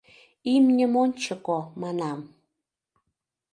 Имньым 0.53 0.93
ончыко, 1.03 1.59
манам! 1.81 2.19